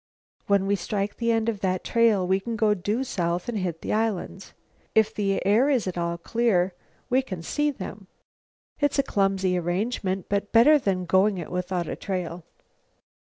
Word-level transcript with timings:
When 0.47 0.65
we 0.65 0.75
strike 0.75 1.17
the 1.17 1.31
end 1.31 1.47
of 1.47 1.59
that 1.59 1.83
trail 1.83 2.25
we 2.27 2.39
can 2.39 2.55
go 2.55 2.73
due 2.73 3.03
south 3.03 3.47
and 3.47 3.59
hit 3.59 3.81
the 3.83 3.93
islands. 3.93 4.55
If 4.95 5.13
the 5.13 5.45
air 5.45 5.69
is 5.69 5.85
at 5.85 5.95
all 5.95 6.17
clear, 6.17 6.73
we 7.07 7.21
can 7.21 7.43
see 7.43 7.69
them. 7.69 8.07
It's 8.79 8.97
a 8.97 9.03
clumsy 9.03 9.59
arrangement, 9.59 10.25
but 10.27 10.51
better 10.51 10.79
than 10.79 11.05
going 11.05 11.37
it 11.37 11.51
without 11.51 11.87
a 11.87 11.95
trail." 11.95 12.43